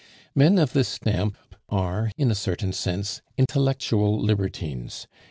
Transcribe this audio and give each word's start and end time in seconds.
Men 0.33 0.57
of 0.57 0.73
this 0.73 0.87
stamp 0.87 1.37
are, 1.69 2.11
in 2.17 2.31
a 2.31 2.33
certain 2.33 2.73
sense, 2.73 3.21
intellectual 3.37 4.19
libertines. 4.19 5.05